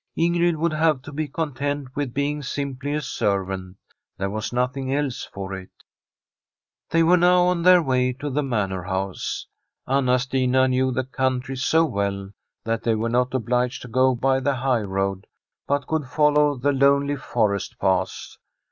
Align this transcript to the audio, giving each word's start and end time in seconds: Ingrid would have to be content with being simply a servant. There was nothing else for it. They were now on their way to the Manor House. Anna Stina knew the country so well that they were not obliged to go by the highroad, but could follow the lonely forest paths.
Ingrid 0.17 0.55
would 0.55 0.73
have 0.73 1.03
to 1.03 1.11
be 1.11 1.27
content 1.27 1.95
with 1.95 2.11
being 2.11 2.41
simply 2.41 2.95
a 2.95 3.03
servant. 3.03 3.77
There 4.17 4.31
was 4.31 4.51
nothing 4.51 4.91
else 4.91 5.25
for 5.25 5.53
it. 5.53 5.69
They 6.89 7.03
were 7.03 7.17
now 7.17 7.43
on 7.43 7.61
their 7.61 7.83
way 7.83 8.13
to 8.13 8.31
the 8.31 8.41
Manor 8.41 8.81
House. 8.81 9.45
Anna 9.87 10.17
Stina 10.17 10.67
knew 10.69 10.91
the 10.91 11.03
country 11.03 11.55
so 11.55 11.85
well 11.85 12.31
that 12.63 12.81
they 12.81 12.95
were 12.95 13.09
not 13.09 13.35
obliged 13.35 13.83
to 13.83 13.87
go 13.89 14.15
by 14.15 14.39
the 14.39 14.55
highroad, 14.55 15.27
but 15.67 15.85
could 15.85 16.07
follow 16.07 16.55
the 16.57 16.71
lonely 16.73 17.15
forest 17.15 17.77
paths. 17.77 18.39